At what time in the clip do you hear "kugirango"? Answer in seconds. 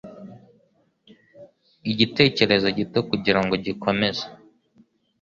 3.09-3.53